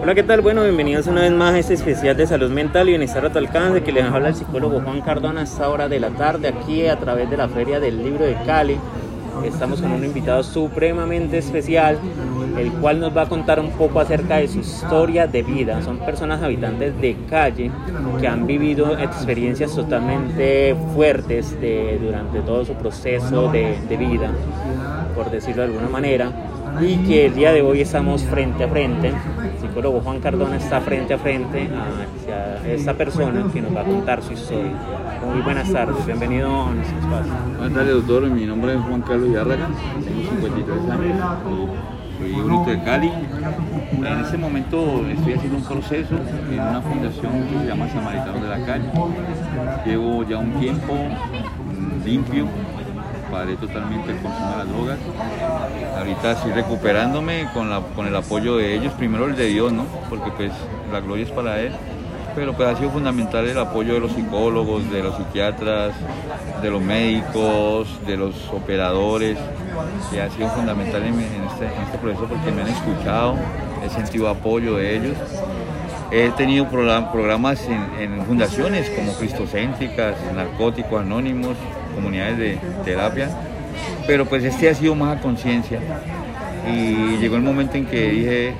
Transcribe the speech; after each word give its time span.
Hola, 0.00 0.14
¿qué 0.14 0.22
tal? 0.22 0.40
Bueno, 0.40 0.62
bienvenidos 0.62 1.06
una 1.06 1.20
vez 1.22 1.32
más 1.32 1.54
a 1.54 1.58
este 1.58 1.74
especial 1.74 2.16
de 2.16 2.26
salud 2.26 2.50
mental 2.50 2.88
y 2.88 2.92
bienestar 2.92 3.26
a 3.26 3.30
tu 3.30 3.38
alcance 3.38 3.82
que 3.82 3.92
les 3.92 4.04
habla 4.04 4.28
el 4.28 4.34
psicólogo 4.34 4.80
Juan 4.80 5.02
Cardona 5.02 5.42
a 5.42 5.44
esta 5.44 5.68
hora 5.68 5.86
de 5.86 6.00
la 6.00 6.08
tarde 6.10 6.48
aquí 6.48 6.86
a 6.86 6.98
través 6.98 7.28
de 7.28 7.36
la 7.36 7.46
Feria 7.48 7.78
del 7.78 8.02
Libro 8.02 8.24
de 8.24 8.36
Cali. 8.46 8.78
Estamos 9.44 9.82
con 9.82 9.92
un 9.92 10.02
invitado 10.02 10.42
supremamente 10.42 11.36
especial, 11.36 11.98
el 12.56 12.72
cual 12.72 13.00
nos 13.00 13.14
va 13.14 13.22
a 13.22 13.28
contar 13.28 13.60
un 13.60 13.70
poco 13.72 14.00
acerca 14.00 14.36
de 14.36 14.48
su 14.48 14.60
historia 14.60 15.26
de 15.26 15.42
vida. 15.42 15.82
Son 15.82 15.98
personas 15.98 16.42
habitantes 16.42 16.98
de 16.98 17.14
calle 17.28 17.70
que 18.18 18.26
han 18.26 18.46
vivido 18.46 18.98
experiencias 18.98 19.74
totalmente 19.74 20.74
fuertes 20.94 21.54
durante 22.00 22.40
todo 22.40 22.64
su 22.64 22.72
proceso 22.74 23.52
de 23.52 23.96
vida, 23.98 24.30
por 25.14 25.30
decirlo 25.30 25.62
de 25.62 25.68
alguna 25.68 25.88
manera 25.90 26.32
y 26.80 26.96
que 26.98 27.26
el 27.26 27.34
día 27.34 27.52
de 27.52 27.62
hoy 27.62 27.80
estamos 27.80 28.22
frente 28.24 28.64
a 28.64 28.68
frente. 28.68 29.08
El 29.08 29.60
psicólogo 29.60 30.00
Juan 30.00 30.20
Cardona 30.20 30.56
está 30.56 30.80
frente 30.80 31.14
a 31.14 31.18
frente 31.18 31.68
hacia 31.68 32.72
esta 32.72 32.94
persona 32.94 33.44
que 33.52 33.62
nos 33.62 33.74
va 33.74 33.80
a 33.80 33.84
contar 33.84 34.22
su 34.22 34.32
historia. 34.32 34.72
Muy 35.32 35.40
buenas 35.42 35.72
tardes, 35.72 36.04
bienvenido 36.04 36.66
a 36.66 36.70
nuestro 36.70 36.98
espacio. 36.98 37.32
Buenas 37.58 37.74
tardes, 37.74 37.94
doctor. 37.94 38.30
Mi 38.30 38.46
nombre 38.46 38.74
es 38.74 38.80
Juan 38.80 39.02
Carlos 39.02 39.30
Yarraga, 39.30 39.68
tengo 40.04 40.30
53 40.30 40.90
años, 40.90 41.20
soy 42.18 42.32
oriundo 42.32 42.70
de 42.70 42.82
Cali. 42.82 43.12
En 43.96 44.20
este 44.20 44.36
momento 44.36 45.06
estoy 45.08 45.32
haciendo 45.34 45.58
un 45.58 45.64
proceso 45.64 46.14
en 46.50 46.60
una 46.60 46.82
fundación 46.82 47.32
que 47.48 47.58
se 47.58 47.66
llama 47.66 47.88
Samaritanos 47.88 48.42
de 48.42 48.48
la 48.48 48.64
Calle. 48.64 48.90
Llevo 49.84 50.24
ya 50.24 50.38
un 50.38 50.52
tiempo 50.60 50.94
mm, 50.94 52.04
limpio, 52.04 52.46
paré 53.30 53.56
totalmente 53.56 54.12
el 54.12 54.18
consumo 54.18 54.50
de 54.50 54.56
las 54.58 54.68
drogas. 54.68 54.98
Ahorita 56.06 56.32
estoy 56.32 56.52
recuperándome 56.52 57.48
con, 57.52 57.68
la, 57.68 57.80
con 57.80 58.06
el 58.06 58.14
apoyo 58.14 58.58
de 58.58 58.76
ellos, 58.76 58.92
primero 58.92 59.26
el 59.26 59.34
de 59.34 59.46
Dios, 59.46 59.72
¿no? 59.72 59.86
Porque 60.08 60.30
pues 60.36 60.52
la 60.92 61.00
gloria 61.00 61.24
es 61.24 61.32
para 61.32 61.60
Él 61.60 61.72
pero 62.36 62.52
pues 62.52 62.68
ha 62.68 62.76
sido 62.76 62.90
fundamental 62.90 63.48
el 63.48 63.58
apoyo 63.58 63.94
de 63.94 64.00
los 64.00 64.12
psicólogos, 64.12 64.90
de 64.90 65.02
los 65.02 65.16
psiquiatras, 65.16 65.94
de 66.60 66.70
los 66.70 66.82
médicos, 66.82 67.88
de 68.06 68.18
los 68.18 68.34
operadores, 68.52 69.38
que 70.10 70.20
ha 70.20 70.30
sido 70.30 70.50
fundamental 70.50 71.02
en, 71.02 71.14
este, 71.14 71.64
en 71.64 71.82
este, 71.82 71.96
proceso 71.96 72.26
porque 72.26 72.52
me 72.52 72.60
han 72.60 72.68
escuchado, 72.68 73.36
he 73.82 73.88
sentido 73.88 74.28
apoyo 74.28 74.76
de 74.76 74.96
ellos. 74.96 75.16
He 76.12 76.28
tenido 76.36 76.68
programas 76.68 77.66
en, 77.66 77.82
en 77.98 78.26
fundaciones 78.26 78.90
como 78.90 79.14
Cristocéntricas, 79.14 80.14
Narcóticos 80.34 81.00
Anónimos, 81.00 81.56
comunidades 81.94 82.36
de 82.36 82.58
terapia, 82.84 83.30
pero 84.06 84.26
pues 84.26 84.44
este 84.44 84.68
ha 84.70 84.74
sido 84.74 84.94
más 84.94 85.18
a 85.18 85.20
conciencia 85.20 85.80
y 86.70 87.16
llegó 87.18 87.36
el 87.36 87.42
momento 87.42 87.76
en 87.76 87.86
que 87.86 88.10
dije, 88.10 88.54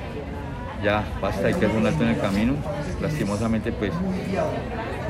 ya 0.83 1.03
basta, 1.21 1.47
hay 1.47 1.53
que 1.53 1.65
hacer 1.65 1.77
un 1.77 1.85
alto 1.85 2.03
en 2.03 2.09
el 2.09 2.19
camino. 2.19 2.53
Lastimosamente 3.01 3.71
pues 3.71 3.91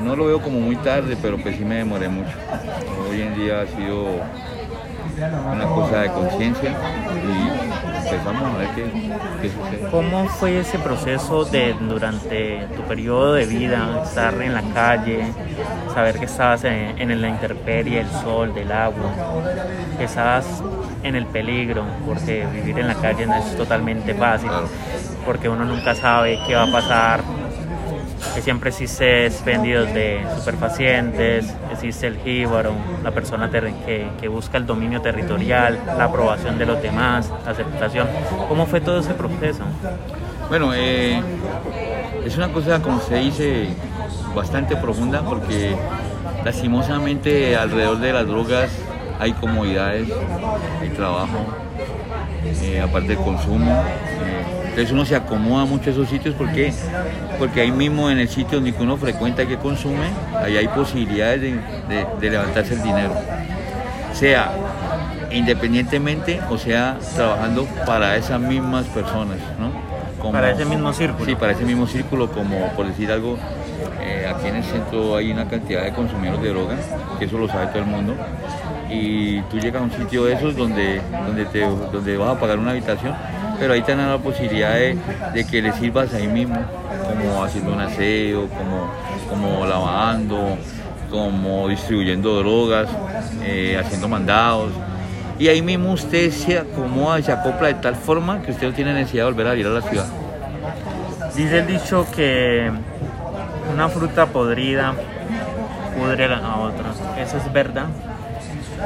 no 0.02 0.16
lo 0.16 0.26
veo 0.26 0.40
como 0.40 0.60
muy 0.60 0.76
tarde, 0.76 1.16
pero 1.20 1.38
pues 1.38 1.56
sí 1.56 1.64
me 1.64 1.76
demoré 1.76 2.08
mucho. 2.08 2.32
Hoy 3.10 3.22
en 3.22 3.34
día 3.34 3.62
ha 3.62 3.66
sido 3.66 4.06
una 5.52 5.64
cosa 5.64 6.02
de 6.02 6.08
conciencia 6.10 6.76
empezamos 8.04 8.42
a 8.42 8.58
ver 8.58 8.68
qué, 8.74 9.50
sucede. 9.50 9.90
¿Cómo 9.90 10.28
fue 10.28 10.60
ese 10.60 10.78
proceso 10.78 11.44
de 11.44 11.74
durante 11.74 12.66
tu 12.76 12.82
periodo 12.82 13.34
de 13.34 13.46
vida, 13.46 14.02
estar 14.04 14.34
en 14.40 14.54
la 14.54 14.62
calle, 14.74 15.32
saber 15.94 16.18
que 16.18 16.24
estabas 16.26 16.64
en, 16.64 16.98
en 16.98 17.20
la 17.20 17.28
intemperie, 17.28 18.00
el 18.00 18.10
sol, 18.10 18.54
del 18.54 18.72
agua, 18.72 19.10
que 19.98 20.04
estabas 20.04 20.62
en 21.02 21.14
el 21.14 21.26
peligro, 21.26 21.84
porque 22.06 22.46
vivir 22.52 22.78
en 22.78 22.88
la 22.88 22.94
calle 22.94 23.26
no 23.26 23.36
es 23.36 23.56
totalmente 23.56 24.14
fácil, 24.14 24.50
porque 25.24 25.48
uno 25.48 25.64
nunca 25.64 25.94
sabe 25.94 26.38
qué 26.46 26.54
va 26.54 26.64
a 26.64 26.72
pasar, 26.72 27.20
que 28.38 28.42
siempre 28.42 28.70
existe 28.70 29.26
expendios 29.26 29.92
de 29.92 30.24
superpacientes, 30.36 31.52
existe 31.72 32.06
el 32.06 32.18
jíbaro, 32.18 32.72
la 33.02 33.10
persona 33.10 33.50
que, 33.50 34.06
que, 34.20 34.28
busca 34.28 34.58
el 34.58 34.64
dominio 34.64 35.00
territorial, 35.00 35.76
la 35.84 36.04
aprobación 36.04 36.56
de 36.56 36.64
los 36.64 36.80
demás, 36.80 37.32
la 37.44 37.50
aceptación. 37.50 38.06
¿Cómo 38.48 38.66
fue 38.66 38.80
todo 38.80 39.00
ese 39.00 39.12
proceso? 39.14 39.64
Bueno, 40.48 40.72
eh, 40.72 41.20
es 42.24 42.36
una 42.36 42.52
cosa, 42.52 42.80
como 42.80 43.00
se 43.00 43.16
dice, 43.16 43.70
bastante 44.36 44.76
profunda 44.76 45.22
porque 45.22 45.74
lastimosamente 46.44 47.56
alrededor 47.56 47.98
de 47.98 48.12
las 48.12 48.24
drogas 48.24 48.70
hay 49.18 49.32
comodidades, 49.32 50.08
hay 50.80 50.90
trabajo, 50.90 51.44
eh, 52.44 52.80
aparte 52.80 53.08
del 53.08 53.18
consumo. 53.18 53.82
Eh, 54.22 54.57
entonces 54.78 54.94
uno 54.94 55.04
se 55.06 55.16
acomoda 55.16 55.64
mucho 55.64 55.90
a 55.90 55.92
esos 55.92 56.08
sitios 56.08 56.36
porque, 56.36 56.72
porque 57.36 57.62
ahí 57.62 57.72
mismo 57.72 58.10
en 58.10 58.20
el 58.20 58.28
sitio 58.28 58.60
donde 58.60 58.72
uno 58.78 58.96
frecuenta 58.96 59.42
y 59.42 59.46
que 59.48 59.56
consume, 59.56 60.06
ahí 60.40 60.56
hay 60.56 60.68
posibilidades 60.68 61.40
de, 61.40 62.30
levantarse 62.30 62.74
el 62.74 62.82
dinero. 62.84 63.12
Sea 64.12 64.52
independientemente 65.32 66.40
o 66.48 66.56
sea 66.56 66.96
trabajando 67.16 67.66
para 67.86 68.16
esas 68.16 68.40
mismas 68.40 68.86
personas, 68.86 69.38
¿no? 69.58 70.30
para 70.30 70.52
ese 70.52 70.64
mismo 70.64 70.92
círculo. 70.92 71.24
Sí, 71.24 71.34
para 71.34 71.52
ese 71.52 71.64
mismo 71.64 71.88
círculo, 71.88 72.30
como 72.30 72.68
por 72.76 72.86
decir 72.86 73.10
algo, 73.10 73.36
eh, 74.00 74.32
aquí 74.32 74.46
en 74.46 74.56
el 74.56 74.64
centro 74.64 75.16
hay 75.16 75.32
una 75.32 75.48
cantidad 75.48 75.82
de 75.82 75.92
consumidores 75.92 76.40
de 76.40 76.50
drogas, 76.50 76.78
que 77.18 77.24
eso 77.24 77.36
lo 77.36 77.48
sabe 77.48 77.66
todo 77.66 77.80
el 77.80 77.86
mundo, 77.86 78.14
y 78.88 79.40
tú 79.42 79.58
llegas 79.58 79.82
a 79.82 79.84
un 79.86 79.90
sitio 79.90 80.24
de 80.24 80.34
esos 80.34 80.54
donde, 80.54 81.02
donde, 81.26 81.46
te, 81.46 81.62
donde 81.62 82.16
vas 82.16 82.36
a 82.36 82.38
pagar 82.38 82.60
una 82.60 82.70
habitación 82.70 83.12
pero 83.58 83.72
ahí 83.72 83.82
te 83.82 83.94
dan 83.94 84.10
la 84.10 84.18
posibilidad 84.18 84.74
de, 84.74 85.46
que 85.50 85.62
le 85.62 85.72
sirvas 85.72 86.12
ahí 86.14 86.26
mismo, 86.26 86.58
como 87.08 87.44
haciendo 87.44 87.72
un 87.72 87.80
aseo, 87.80 88.48
como, 88.48 88.90
como 89.28 89.66
lavando, 89.66 90.56
como 91.10 91.68
distribuyendo 91.68 92.38
drogas, 92.38 92.88
eh, 93.42 93.80
haciendo 93.80 94.08
mandados. 94.08 94.72
Y 95.38 95.48
ahí 95.48 95.62
mismo 95.62 95.92
usted 95.92 96.30
se 96.30 96.58
acomoda 96.58 97.20
y 97.20 97.22
se 97.22 97.32
acopla 97.32 97.68
de 97.68 97.74
tal 97.74 97.94
forma 97.94 98.42
que 98.42 98.52
usted 98.52 98.68
no 98.68 98.74
tiene 98.74 98.92
necesidad 98.92 99.24
de 99.24 99.30
volver 99.30 99.46
a 99.46 99.56
ir 99.56 99.66
a 99.66 99.70
la 99.70 99.82
ciudad. 99.82 100.06
Dice 101.36 101.58
el 101.58 101.66
dicho 101.66 102.06
que 102.14 102.70
una 103.72 103.88
fruta 103.88 104.26
podrida 104.26 104.94
pudre 105.96 106.24
a 106.24 106.56
otra. 106.56 107.22
¿Eso 107.22 107.36
es 107.36 107.52
verdad? 107.52 107.86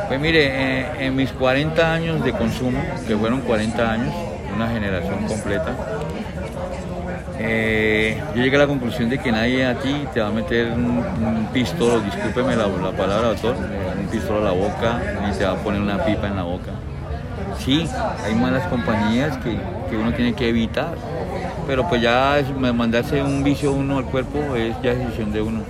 Pues 0.09 0.21
mire, 0.21 0.81
eh, 0.81 0.87
en 1.01 1.17
mis 1.17 1.31
40 1.33 1.93
años 1.93 2.25
de 2.25 2.33
consumo, 2.33 2.83
que 3.07 3.17
fueron 3.17 3.41
40 3.41 3.91
años, 3.91 4.15
una 4.55 4.69
generación 4.69 5.25
completa. 5.27 5.75
Eh, 7.39 8.23
yo 8.35 8.43
llegué 8.43 8.57
a 8.57 8.61
la 8.61 8.67
conclusión 8.67 9.09
de 9.09 9.19
que 9.19 9.33
nadie 9.33 9.67
a 9.67 9.75
ti 9.75 10.07
te 10.15 10.21
va 10.21 10.29
a 10.29 10.31
meter 10.31 10.73
un, 10.73 11.49
pistolo, 11.53 12.01
discúlpeme 12.01 12.57
la, 12.57 12.67
palabra 12.97 13.29
doctor, 13.29 13.57
eh, 13.57 14.01
un 14.01 14.07
pistolo 14.07 14.41
a 14.41 14.45
la 14.45 14.53
boca, 14.53 15.01
ni 15.27 15.37
te 15.37 15.45
va 15.45 15.53
a 15.53 15.57
poner 15.57 15.81
una 15.81 16.05
pipa 16.05 16.29
en 16.29 16.37
la 16.37 16.43
boca. 16.43 16.73
Sí, 17.59 17.87
hay 18.25 18.35
malas 18.35 18.67
compañías 18.69 19.37
que, 19.39 19.57
que 19.91 19.97
uno 19.97 20.13
tiene 20.13 20.35
que 20.35 20.49
evitar, 20.49 20.95
pero 21.67 21.89
pues 21.89 22.01
ya 22.01 22.43
mandarse 22.75 23.23
un 23.23 23.43
vicio 23.43 23.73
uno 23.73 23.99
al 23.99 24.05
cuerpo 24.05 24.55
es 24.57 24.75
ya 24.83 24.95
decisión 24.95 25.33
de 25.33 25.43
uno. 25.43 25.61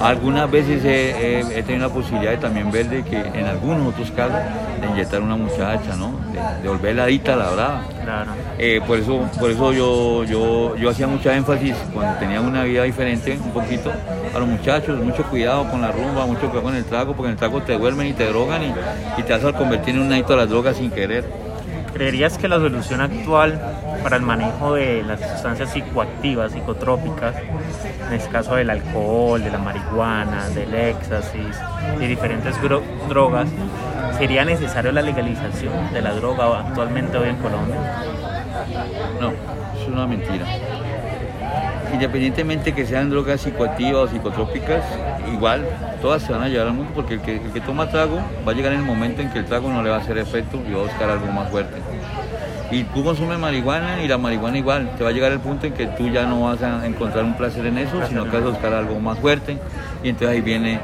Algunas 0.00 0.50
veces 0.50 0.82
he, 0.84 1.62
tenido 1.62 1.88
la 1.88 1.92
posibilidad 1.92 2.30
de 2.30 2.38
también 2.38 2.70
ver 2.70 2.88
de 2.88 3.04
que 3.04 3.18
en 3.18 3.46
algunos 3.46 3.88
otros 3.88 4.10
casos 4.12 4.38
de 4.80 4.86
inyectar 4.86 5.20
a 5.20 5.24
una 5.24 5.36
muchacha, 5.36 5.94
¿no? 5.96 6.18
De, 6.62 6.68
volverla 6.68 7.04
adicta 7.04 7.34
a 7.34 7.36
la 7.36 7.50
brava. 7.50 7.82
Claro. 8.02 8.32
Eh, 8.58 8.80
por 8.86 8.98
eso, 8.98 9.28
por 9.38 9.50
eso 9.50 9.72
yo, 9.72 10.24
yo, 10.24 10.76
yo 10.76 10.90
hacía 10.90 11.06
mucha 11.06 11.36
énfasis 11.36 11.74
cuando 11.92 12.18
tenía 12.18 12.40
una 12.40 12.64
vida 12.64 12.84
diferente, 12.84 13.38
un 13.44 13.50
poquito, 13.50 13.92
a 14.34 14.38
los 14.38 14.48
muchachos, 14.48 14.98
mucho 15.02 15.22
cuidado 15.24 15.70
con 15.70 15.82
la 15.82 15.92
rumba, 15.92 16.24
mucho 16.24 16.42
cuidado 16.42 16.62
con 16.62 16.74
el 16.74 16.84
trago, 16.84 17.14
porque 17.14 17.28
en 17.28 17.32
el 17.32 17.38
trago 17.38 17.60
te 17.62 17.76
duermen 17.76 18.06
y 18.06 18.12
te 18.14 18.26
drogan 18.26 18.62
y, 18.62 18.72
y 19.18 19.22
te 19.22 19.32
vas 19.32 19.44
a 19.44 19.52
convertir 19.52 19.96
en 19.96 20.02
un 20.02 20.12
adicto 20.12 20.32
a 20.32 20.36
las 20.36 20.48
drogas 20.48 20.78
sin 20.78 20.90
querer. 20.90 21.24
¿Creerías 21.92 22.38
que 22.38 22.48
la 22.48 22.56
solución 22.56 23.00
actual 23.00 23.60
para 24.02 24.16
el 24.16 24.22
manejo 24.22 24.74
de 24.74 25.02
las 25.02 25.20
sustancias 25.20 25.70
psicoactivas, 25.70 26.52
psicotrópicas, 26.52 27.34
en 28.08 28.14
este 28.14 28.30
caso 28.30 28.54
del 28.56 28.70
alcohol, 28.70 29.42
de 29.42 29.50
la 29.50 29.58
marihuana, 29.58 30.48
del 30.50 30.74
éxtasis 30.74 31.56
y 32.00 32.06
diferentes 32.06 32.54
drogas, 33.08 33.48
sería 34.18 34.44
necesario 34.44 34.92
la 34.92 35.02
legalización 35.02 35.92
de 35.92 36.02
la 36.02 36.12
droga 36.12 36.60
actualmente 36.60 37.16
hoy 37.16 37.28
en 37.28 37.36
Colombia? 37.36 37.76
No, 39.20 39.30
es 39.30 39.88
una 39.88 40.06
mentira. 40.06 40.46
Independientemente 41.92 42.72
que 42.72 42.86
sean 42.86 43.10
drogas 43.10 43.40
psicoactivas 43.40 43.94
o 44.04 44.08
psicotrópicas, 44.08 44.84
igual 45.32 45.66
todas 46.00 46.22
se 46.22 46.32
van 46.32 46.42
a 46.42 46.48
llevar 46.48 46.68
al 46.68 46.74
mundo 46.74 46.92
porque 46.94 47.14
el 47.14 47.20
que, 47.20 47.36
el 47.36 47.52
que 47.52 47.60
toma 47.60 47.90
trago 47.90 48.20
va 48.46 48.52
a 48.52 48.54
llegar 48.54 48.72
en 48.72 48.80
el 48.80 48.84
momento 48.84 49.20
en 49.22 49.30
que 49.30 49.40
el 49.40 49.44
trago 49.44 49.70
no 49.70 49.82
le 49.82 49.90
va 49.90 49.96
a 49.96 50.00
hacer 50.00 50.18
efecto 50.18 50.60
y 50.68 50.72
va 50.72 50.80
a 50.80 50.82
buscar 50.84 51.10
algo 51.10 51.26
más 51.26 51.50
fuerte. 51.50 51.76
Y 52.70 52.84
tú 52.84 53.02
consumes 53.02 53.38
marihuana 53.38 54.02
y 54.02 54.06
la 54.06 54.16
marihuana 54.16 54.56
igual, 54.56 54.92
te 54.96 55.02
va 55.02 55.10
a 55.10 55.12
llegar 55.12 55.32
el 55.32 55.40
punto 55.40 55.66
en 55.66 55.72
que 55.72 55.86
tú 55.86 56.08
ya 56.08 56.24
no 56.24 56.42
vas 56.42 56.62
a 56.62 56.86
encontrar 56.86 57.24
un 57.24 57.34
placer 57.34 57.66
en 57.66 57.78
eso, 57.78 58.00
sino 58.08 58.24
que 58.24 58.36
vas 58.36 58.46
a 58.46 58.50
buscar 58.50 58.72
algo 58.72 59.00
más 59.00 59.18
fuerte. 59.18 59.58
Y 60.04 60.10
entonces 60.10 60.36
ahí 60.36 60.40
viene 60.40 60.78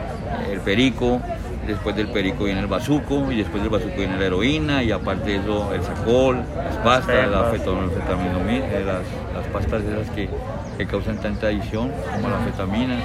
el 0.50 0.61
perico, 0.61 1.20
después 1.67 1.97
del 1.97 2.09
perico 2.09 2.45
viene 2.45 2.61
el 2.61 2.67
bazuco 2.67 3.31
y 3.31 3.37
después 3.37 3.63
del 3.63 3.71
bazuco 3.71 3.97
viene 3.97 4.19
la 4.19 4.27
heroína 4.27 4.83
y 4.83 4.93
aparte 4.93 5.31
de 5.31 5.37
eso 5.37 5.73
el 5.75 5.83
sacol, 5.83 6.43
las 6.57 6.77
pastas, 6.77 7.31
la 7.31 7.53
eh, 7.53 8.85
las, 8.85 9.03
las 9.35 9.47
pastas 9.53 9.83
esas 9.83 10.11
que, 10.15 10.29
que 10.79 10.87
causan 10.87 11.21
tanta 11.21 11.49
adicción 11.49 11.91
como 12.15 12.29
la 12.29 12.39
anfetamina 12.39 12.97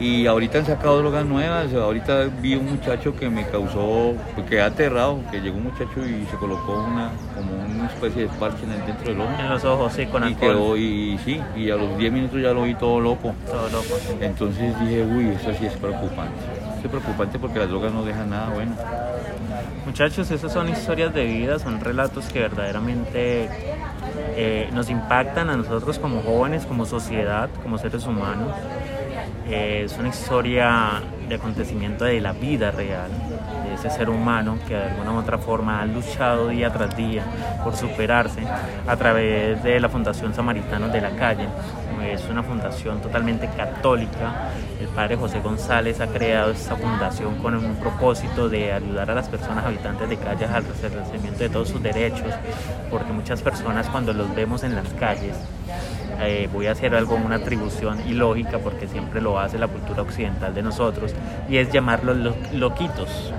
y 0.00 0.26
ahorita 0.26 0.58
han 0.58 0.66
sacado 0.66 0.98
drogas 0.98 1.24
nuevas. 1.24 1.72
Ahorita 1.72 2.24
vi 2.40 2.56
un 2.56 2.66
muchacho 2.66 3.14
que 3.14 3.30
me 3.30 3.46
causó, 3.46 4.14
que 4.48 4.60
aterrado, 4.60 5.20
que 5.30 5.40
llegó 5.40 5.56
un 5.56 5.64
muchacho 5.64 6.04
y 6.04 6.26
se 6.26 6.36
colocó 6.36 6.84
una 6.84 7.12
como 7.34 7.64
una 7.64 7.86
especie 7.86 8.22
de 8.22 8.28
parche 8.28 8.64
en 8.64 8.72
el, 8.72 8.86
dentro 8.86 9.12
del 9.12 9.20
ojo. 9.20 9.30
En 9.38 9.48
los 9.48 9.64
ojos, 9.64 9.92
sí, 9.92 10.06
con 10.06 10.28
y 10.28 10.34
Quedó, 10.34 10.76
y, 10.76 11.18
sí, 11.24 11.40
y 11.56 11.70
a 11.70 11.76
los 11.76 11.96
10 11.96 12.12
minutos 12.12 12.40
ya 12.42 12.52
lo 12.52 12.62
vi 12.62 12.74
todo 12.74 12.98
loco. 12.98 13.34
Todo 13.46 13.68
loco. 13.68 13.98
Entonces 14.20 14.78
dije, 14.80 15.04
uy, 15.04 15.28
eso 15.28 15.52
sí 15.58 15.66
es 15.66 15.74
preocupante. 15.74 16.34
Preocupante 16.88 17.38
porque 17.38 17.58
las 17.58 17.68
drogas 17.68 17.92
no 17.92 18.04
dejan 18.04 18.30
nada 18.30 18.50
bueno. 18.50 18.72
Muchachos, 19.86 20.30
esas 20.30 20.52
son 20.52 20.68
historias 20.68 21.12
de 21.12 21.24
vida, 21.24 21.58
son 21.58 21.80
relatos 21.80 22.26
que 22.26 22.40
verdaderamente 22.40 23.48
eh, 24.36 24.68
nos 24.72 24.90
impactan 24.90 25.50
a 25.50 25.56
nosotros 25.56 25.98
como 25.98 26.22
jóvenes, 26.22 26.66
como 26.66 26.86
sociedad, 26.86 27.48
como 27.62 27.78
seres 27.78 28.06
humanos 28.06 28.54
es 29.50 29.96
una 29.98 30.08
historia 30.08 31.02
de 31.28 31.34
acontecimiento 31.36 32.04
de 32.04 32.20
la 32.20 32.32
vida 32.32 32.70
real, 32.70 33.10
de 33.64 33.74
ese 33.74 33.90
ser 33.90 34.10
humano 34.10 34.58
que 34.66 34.74
de 34.74 34.84
alguna 34.84 35.12
u 35.12 35.16
otra 35.18 35.38
forma 35.38 35.80
ha 35.80 35.86
luchado 35.86 36.48
día 36.48 36.72
tras 36.72 36.96
día 36.96 37.24
por 37.62 37.76
superarse 37.76 38.42
a 38.86 38.96
través 38.96 39.62
de 39.62 39.80
la 39.80 39.88
Fundación 39.88 40.34
Samaritanos 40.34 40.92
de 40.92 41.00
la 41.00 41.10
Calle. 41.16 41.48
Es 42.04 42.28
una 42.28 42.42
fundación 42.42 43.00
totalmente 43.00 43.48
católica. 43.56 44.50
El 44.78 44.88
padre 44.88 45.16
José 45.16 45.40
González 45.40 46.00
ha 46.00 46.06
creado 46.06 46.52
esta 46.52 46.76
fundación 46.76 47.36
con 47.36 47.54
un 47.54 47.76
propósito 47.76 48.48
de 48.48 48.72
ayudar 48.72 49.10
a 49.10 49.14
las 49.14 49.28
personas 49.28 49.64
habitantes 49.64 50.08
de 50.08 50.16
calles 50.18 50.50
al 50.50 50.64
resarcimiento 50.64 51.38
de 51.40 51.48
todos 51.48 51.68
sus 51.70 51.82
derechos, 51.82 52.32
porque 52.90 53.12
muchas 53.12 53.40
personas 53.42 53.88
cuando 53.88 54.12
los 54.12 54.32
vemos 54.34 54.62
en 54.64 54.76
las 54.76 54.88
calles 54.94 55.34
eh, 56.28 56.48
voy 56.52 56.66
a 56.66 56.72
hacer 56.72 56.94
algo, 56.94 57.14
una 57.16 57.36
atribución 57.36 58.00
ilógica, 58.08 58.58
porque 58.58 58.88
siempre 58.88 59.20
lo 59.20 59.38
hace 59.38 59.58
la 59.58 59.68
cultura 59.68 60.02
occidental 60.02 60.54
de 60.54 60.62
nosotros, 60.62 61.14
y 61.48 61.56
es 61.56 61.72
llamarlos 61.72 62.34
loquitos. 62.52 63.32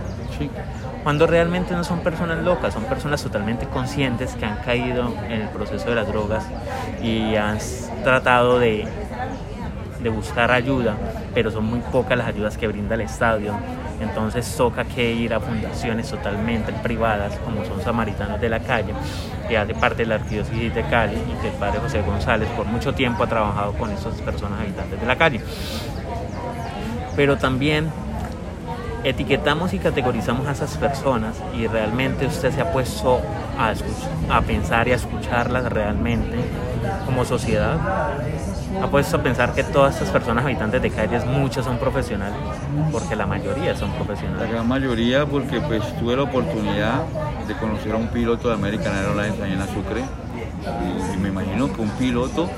Cuando 1.03 1.27
realmente 1.27 1.75
no 1.75 1.83
son 1.83 1.99
personas 1.99 2.43
locas, 2.43 2.73
son 2.73 2.83
personas 2.85 3.21
totalmente 3.21 3.67
conscientes 3.67 4.33
que 4.35 4.45
han 4.45 4.57
caído 4.63 5.13
en 5.27 5.41
el 5.41 5.49
proceso 5.49 5.89
de 5.89 5.95
las 5.95 6.07
drogas 6.07 6.45
y 7.01 7.35
han 7.35 7.59
tratado 8.03 8.57
de 8.57 8.87
de 9.99 10.09
buscar 10.09 10.51
ayuda, 10.51 10.95
pero 11.33 11.51
son 11.51 11.65
muy 11.65 11.79
pocas 11.79 12.17
las 12.17 12.27
ayudas 12.27 12.57
que 12.57 12.67
brinda 12.67 12.95
el 12.95 13.01
estadio. 13.01 13.53
Entonces 14.01 14.55
toca 14.55 14.83
que 14.83 15.13
ir 15.13 15.33
a 15.33 15.39
fundaciones 15.39 16.09
totalmente 16.09 16.73
privadas, 16.73 17.37
como 17.39 17.63
son 17.65 17.81
Samaritanos 17.81 18.41
de 18.41 18.49
la 18.49 18.59
Calle, 18.59 18.93
que 19.47 19.57
hace 19.57 19.73
parte 19.73 20.03
de 20.03 20.07
la 20.07 20.15
Arquidiócesis 20.15 20.75
de 20.75 20.83
Cali 20.83 21.15
y 21.15 21.41
que 21.41 21.47
el 21.47 21.53
padre 21.53 21.79
José 21.79 22.01
González 22.01 22.49
por 22.49 22.65
mucho 22.65 22.93
tiempo 22.93 23.23
ha 23.23 23.27
trabajado 23.27 23.73
con 23.73 23.91
esas 23.91 24.21
personas 24.21 24.59
habitantes 24.59 24.99
de 24.99 25.05
la 25.07 25.15
calle. 25.15 25.41
Pero 27.15 27.37
también 27.37 27.89
etiquetamos 29.05 29.73
y 29.73 29.79
categorizamos 29.79 30.47
a 30.47 30.51
esas 30.51 30.77
personas 30.77 31.35
y 31.55 31.67
realmente 31.67 32.25
usted 32.25 32.51
se 32.51 32.61
ha 32.61 32.73
puesto 32.73 33.21
a, 33.57 33.73
a 34.35 34.41
pensar 34.41 34.87
y 34.87 34.91
a 34.91 34.95
escucharlas 34.95 35.71
realmente 35.71 36.37
como 37.05 37.23
sociedad 37.23 37.77
ha 38.81 38.87
puesto 38.87 39.17
a 39.17 39.23
pensar 39.23 39.53
que 39.53 39.63
todas 39.63 39.95
estas 39.95 40.09
personas 40.09 40.45
habitantes 40.45 40.81
de 40.81 40.89
calles, 40.89 41.25
muchas 41.25 41.65
son 41.65 41.77
profesionales, 41.77 42.37
porque 42.91 43.15
la 43.15 43.25
mayoría 43.25 43.75
son 43.75 43.91
profesionales. 43.91 44.41
La 44.41 44.53
gran 44.53 44.67
mayoría 44.67 45.25
porque 45.25 45.59
pues 45.61 45.81
tuve 45.99 46.15
la 46.15 46.23
oportunidad 46.23 47.03
de 47.47 47.53
conocer 47.55 47.93
a 47.93 47.97
un 47.97 48.07
piloto 48.07 48.49
de 48.49 48.55
American 48.55 48.95
Airlines 48.95 49.39
allá 49.41 49.53
en 49.53 49.73
Sucre 49.73 50.03
y, 51.13 51.17
me 51.17 51.29
imagino 51.29 51.71
que 51.71 51.81
un 51.81 51.89
piloto 51.91 52.49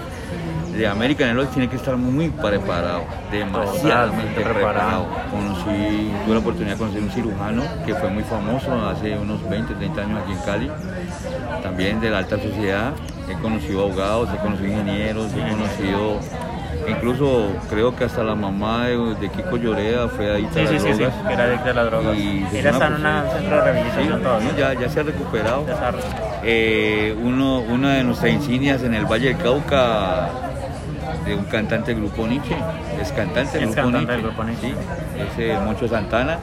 de 0.78 0.88
American 0.88 1.30
Airlines 1.30 1.52
tiene 1.52 1.68
que 1.68 1.76
estar 1.76 1.98
muy 1.98 2.30
preparado, 2.30 3.04
demasiado 3.32 4.14
preparado. 4.36 5.08
Conocí, 5.32 6.12
tuve 6.24 6.34
la 6.34 6.40
oportunidad 6.40 6.74
de 6.74 6.78
conocer 6.78 7.02
un 7.02 7.10
cirujano 7.10 7.64
que 7.86 7.96
fue 7.96 8.10
muy 8.10 8.24
famoso 8.24 8.72
hace 8.88 9.18
unos 9.18 9.48
20, 9.50 9.74
30 9.74 10.02
años 10.02 10.22
aquí 10.24 10.34
en 10.34 10.40
Cali, 10.40 10.72
también 11.64 12.00
de 12.00 12.12
la 12.12 12.20
alta 12.20 12.38
sociedad, 12.38 12.94
he 13.28 13.34
conocido 13.42 13.86
abogados, 13.86 14.30
he 14.34 14.38
conocido 14.38 14.68
ingenieros, 14.68 15.32
he 15.34 15.50
conocido, 15.50 16.20
incluso 16.88 17.48
creo 17.70 17.96
que 17.96 18.04
hasta 18.04 18.24
la 18.24 18.36
mamá 18.36 18.88
de, 18.88 19.30
Kiko 19.36 19.58
Lloreda 19.58 20.08
fue 20.10 20.32
adicta 20.32 20.60
a 20.60 20.64
las 20.64 20.82
sí, 20.82 20.90
drogas. 20.90 21.14
Sí, 21.14 21.34
era 21.34 21.44
adicta 21.44 21.70
a 21.72 21.74
las 21.74 21.86
drogas. 21.88 22.18
Y 22.18 22.46
Ella 22.54 22.70
está 22.70 22.88
en 22.88 22.94
un 22.94 23.32
centro 23.32 23.56
de 23.56 23.62
rehabilitación 23.64 24.58
ya, 24.58 24.74
ya, 24.74 24.90
se 24.90 25.00
ha 25.00 25.04
recuperado. 25.04 25.66
Eh, 26.44 27.18
uno, 27.24 27.62
una 27.62 27.96
de 27.96 28.04
nuestras 28.04 28.32
insignias 28.32 28.84
en 28.84 28.94
el 28.94 29.06
Valle 29.06 29.34
del 29.34 29.38
Cauca 29.38 30.30
de 31.28 31.36
un 31.36 31.46
cantante 31.46 31.94
del 31.94 32.02
grupo 32.02 32.28
Nietzsche, 32.28 32.56
es 33.02 33.12
cantante 33.12 33.60
del, 33.60 33.70
grupo, 33.70 33.92
Nietzsche, 33.92 34.12
del 34.12 34.22
grupo 34.22 34.44
Nietzsche. 34.44 34.74
Sí, 35.36 35.44
es 35.44 35.62
Moncho 35.62 35.88
Santana. 35.88 36.40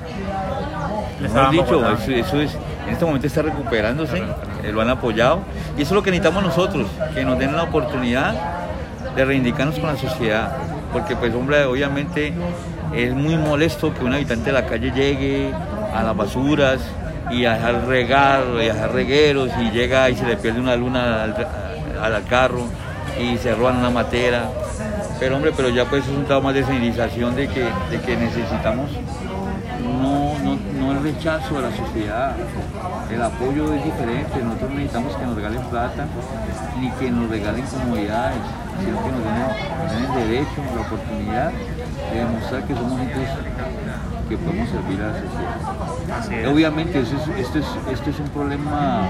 Hemos 1.20 1.50
dicho, 1.50 1.90
eso 2.12 2.40
es 2.40 2.56
en 2.86 2.92
este 2.92 3.04
momento 3.04 3.26
está 3.26 3.42
recuperándose, 3.42 4.22
eh, 4.62 4.72
lo 4.72 4.80
han 4.80 4.90
apoyado. 4.90 5.40
Y 5.76 5.82
eso 5.82 5.90
es 5.90 5.92
lo 5.92 6.02
que 6.02 6.10
necesitamos 6.10 6.42
nosotros, 6.42 6.86
que 7.14 7.24
nos 7.24 7.38
den 7.38 7.56
la 7.56 7.64
oportunidad 7.64 8.34
de 9.16 9.24
reivindicarnos 9.24 9.78
con 9.78 9.86
la 9.86 9.96
sociedad, 9.96 10.56
porque 10.92 11.16
pues 11.16 11.34
hombre, 11.34 11.64
obviamente 11.64 12.32
es 12.94 13.14
muy 13.14 13.36
molesto 13.36 13.94
que 13.94 14.04
un 14.04 14.14
habitante 14.14 14.46
de 14.46 14.52
la 14.52 14.66
calle 14.66 14.90
llegue 14.90 15.52
a 15.94 16.02
las 16.02 16.16
basuras 16.16 16.80
y 17.30 17.44
a 17.44 17.54
dejar 17.54 17.86
regar, 17.86 18.42
y 18.58 18.68
a 18.68 18.74
dejar 18.74 18.92
regueros 18.92 19.50
y 19.60 19.70
llega 19.70 20.10
y 20.10 20.16
se 20.16 20.26
le 20.26 20.36
pierde 20.36 20.60
una 20.60 20.76
luna 20.76 21.22
al, 21.22 22.24
carro 22.28 22.64
y 23.20 23.38
se 23.38 23.54
roban 23.54 23.78
una 23.78 23.90
matera. 23.90 24.50
Pero 25.20 25.36
hombre, 25.36 25.52
pero 25.56 25.68
ya 25.68 25.84
pues 25.84 26.04
es 26.04 26.10
un 26.10 26.24
trauma 26.24 26.52
de 26.52 26.64
civilización 26.64 27.36
de 27.36 27.48
que, 27.48 27.64
de 27.90 28.00
que 28.04 28.16
necesitamos 28.16 28.90
no 30.84 30.92
el 30.92 31.02
rechazo 31.02 31.56
de 31.56 31.62
la 31.62 31.76
sociedad, 31.76 32.36
el 33.10 33.22
apoyo 33.22 33.72
es 33.74 33.84
diferente, 33.84 34.42
nosotros 34.42 34.70
necesitamos 34.70 35.16
que 35.16 35.26
nos 35.26 35.36
regalen 35.36 35.62
plata, 35.62 36.06
ni 36.80 36.90
que 36.90 37.10
nos 37.10 37.30
regalen 37.30 37.64
comodidades, 37.66 38.38
sino 38.80 39.02
que 39.02 39.10
nos 39.10 39.24
den, 39.24 40.04
el 40.04 40.28
derecho, 40.28 40.62
la 40.74 40.80
oportunidad 40.82 41.52
de 42.12 42.18
demostrar 42.18 42.64
que 42.64 42.74
somos 42.74 42.98
gente 42.98 43.26
que 44.28 44.38
podemos 44.38 44.68
servir 44.68 45.00
a 45.02 45.06
la 45.08 45.20
sociedad. 46.18 46.52
Obviamente 46.52 47.00
esto, 47.00 47.16
es, 47.36 47.66
esto 47.92 48.10
es 48.10 48.20
un 48.20 48.28
problema 48.28 49.08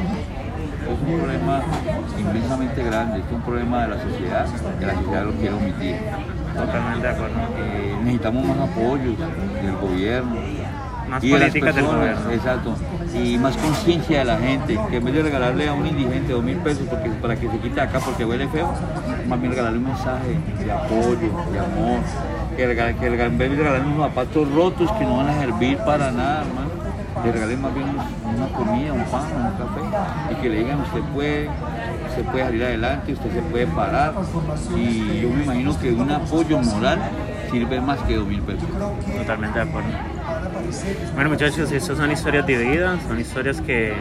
es 0.93 1.01
un 1.01 1.19
problema 1.19 1.63
inmensamente 2.19 2.83
grande, 2.83 3.19
es 3.21 3.33
un 3.33 3.43
problema 3.43 3.83
de 3.83 3.89
la 3.89 4.03
sociedad, 4.03 4.47
que 4.79 4.87
la 4.87 4.95
sociedad 4.95 5.25
lo 5.25 5.33
quiere 5.33 5.55
omitir. 5.55 5.97
Totalmente 6.55 7.07
de 7.07 7.13
acuerdo. 7.13 7.37
Eh, 7.59 7.97
necesitamos 8.03 8.47
más 8.47 8.59
apoyo 8.59 9.17
del 9.63 9.77
gobierno, 9.81 10.37
más 11.09 11.25
y 11.25 11.31
políticas 11.31 11.75
del 11.75 11.85
gobierno. 11.85 12.31
Exacto. 12.31 12.75
Y 13.15 13.39
más 13.39 13.57
conciencia 13.57 14.19
de 14.21 14.25
la 14.25 14.39
gente, 14.39 14.79
que 14.91 14.97
en 14.97 15.05
vez 15.05 15.15
de 15.15 15.23
regalarle 15.23 15.69
a 15.69 15.73
un 15.73 15.87
indigente 15.87 16.33
dos 16.33 16.45
mil 16.45 16.57
pesos 16.59 16.87
porque, 16.89 17.11
para 17.11 17.37
que 17.37 17.49
se 17.49 17.59
quite 17.59 17.81
acá 17.81 17.99
porque 18.01 18.25
huele 18.25 18.49
feo, 18.49 18.73
más 19.29 19.41
bien 19.41 19.51
regalarle 19.53 19.79
un 19.79 19.85
mensaje 19.85 20.39
de 20.65 20.73
apoyo, 20.73 21.19
de 21.53 21.59
amor. 21.59 22.01
Que, 22.57 22.67
regale, 22.69 22.95
que 22.95 23.07
en 23.07 23.39
vez 23.39 23.51
de 23.51 23.57
regalarle 23.57 23.87
unos 23.87 24.09
zapatos 24.09 24.53
rotos 24.53 24.93
que 24.93 25.05
no 25.05 25.17
van 25.17 25.29
a 25.29 25.41
servir 25.41 25.77
para 25.79 26.13
nada, 26.13 26.43
hermano, 26.43 26.71
le 27.25 27.33
regalen 27.33 27.63
más 27.63 27.75
bien 27.75 27.87
una 28.37 28.49
comida, 28.49 28.93
un 28.93 29.05
pan, 29.05 29.25
un 29.37 29.53
café, 29.53 30.33
y 30.33 30.35
que 30.37 30.49
le 30.49 30.57
digan 30.59 30.81
usted 30.81 31.01
puede, 31.15 31.49
usted 32.09 32.25
puede 32.31 32.45
salir 32.45 32.65
adelante, 32.65 33.13
usted 33.13 33.33
se 33.33 33.43
puede 33.43 33.67
parar. 33.67 34.15
Y 34.77 35.21
yo 35.23 35.31
me 35.31 35.45
imagino 35.45 35.79
que 35.81 35.93
un 35.93 36.11
apoyo 36.11 36.59
moral 36.61 36.99
sirve 37.51 37.81
más 37.81 37.99
que 38.01 38.17
dos 38.17 38.27
mil 38.27 38.43
pesos. 38.43 38.69
Totalmente 39.19 39.59
de 39.59 39.65
acuerdo. 39.69 39.89
Bueno 41.15 41.31
muchachos, 41.31 41.71
estas 41.71 41.97
son 41.97 42.11
historias 42.11 42.47
divididas, 42.47 43.01
son 43.07 43.21
historias 43.21 43.61
que 43.61 43.95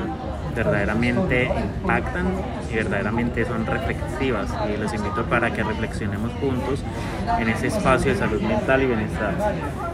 verdaderamente 0.55 1.45
impactan 1.45 2.27
y 2.71 2.75
verdaderamente 2.75 3.45
son 3.45 3.65
reflexivas 3.65 4.49
y 4.69 4.77
los 4.79 4.93
invito 4.93 5.23
para 5.25 5.51
que 5.51 5.63
reflexionemos 5.63 6.31
juntos 6.39 6.83
en 7.39 7.49
ese 7.49 7.67
espacio 7.67 8.13
de 8.13 8.19
salud 8.19 8.41
mental 8.41 8.83
y 8.83 8.85
bienestar. 8.87 9.33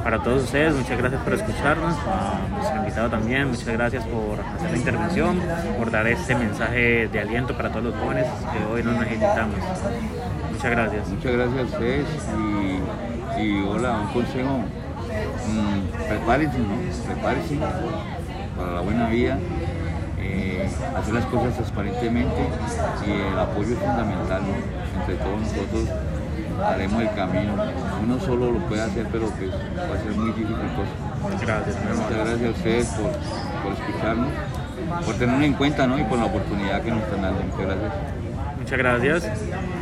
Para 0.04 0.20
todos 0.20 0.44
ustedes, 0.44 0.76
muchas 0.76 0.98
gracias 0.98 1.22
por 1.22 1.34
escucharnos, 1.34 1.96
a 2.08 2.56
nuestro 2.56 2.78
invitado 2.78 3.10
también, 3.10 3.50
muchas 3.50 3.68
gracias 3.68 4.04
por 4.06 4.40
hacer 4.40 4.72
la 4.72 4.78
intervención, 4.78 5.40
por 5.78 5.92
dar 5.92 6.08
este 6.08 6.36
mensaje 6.36 7.08
de 7.08 7.20
aliento 7.20 7.56
para 7.56 7.70
todos 7.70 7.86
los 7.86 7.96
jóvenes 7.96 8.26
que 8.26 8.74
hoy 8.74 8.84
nos 8.84 9.00
necesitamos. 9.00 9.58
Muchas 10.52 10.72
gracias. 10.72 11.08
Muchas 11.10 11.32
gracias 11.32 11.60
a 11.60 11.64
ustedes 11.64 12.06
y, 13.38 13.62
hola, 13.62 14.00
un 14.02 14.08
consejo 14.08 14.64
Mm, 15.10 16.08
prepárense, 16.08 16.60
¿no? 16.60 16.76
Prepárense 17.06 17.58
para 18.56 18.72
la 18.74 18.82
buena 18.82 19.10
vida, 19.10 19.38
eh, 20.20 20.70
hacer 20.98 21.14
las 21.14 21.26
cosas 21.26 21.56
transparentemente 21.56 22.48
y 23.06 23.12
el 23.12 23.40
apoyo 23.40 23.74
es 23.74 23.80
fundamental, 23.80 24.42
Entre 25.00 25.16
todos 25.16 25.42
nosotros 25.42 25.90
haremos 26.66 27.02
el 27.02 27.12
camino. 27.14 27.54
Uno 28.04 28.20
solo 28.20 28.52
lo 28.52 28.60
puede 28.60 28.82
hacer, 28.82 29.08
pero 29.12 29.28
pues 29.28 29.52
va 29.52 29.96
a 29.96 30.04
ser 30.04 30.12
muy 30.16 30.28
difícil. 30.32 30.56
Gracias. 31.42 31.78
Muchas 31.84 32.18
gracias 32.18 32.48
a 32.48 32.52
ustedes 32.52 32.88
por, 32.88 33.12
por 33.64 33.74
escucharnos, 33.74 34.28
por 35.06 35.16
tenernos 35.16 35.44
en 35.44 35.54
cuenta 35.54 35.88
¿no? 35.88 36.00
y 36.00 36.04
por 36.04 36.20
la 36.20 36.26
oportunidad 36.26 36.82
que 36.82 36.92
nos 36.92 37.04
están 37.04 37.22
dando. 37.22 37.42
Muchas 37.44 37.66
gracias. 37.66 37.94
Muchas 38.60 38.78
gracias. 38.78 39.49